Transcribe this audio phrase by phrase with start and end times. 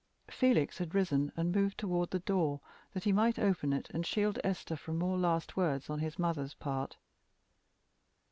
[0.31, 2.59] Felix had risen and moved toward the door
[2.91, 6.55] that he might open it and shield Esther from more last words on his mother's
[6.55, 6.97] part.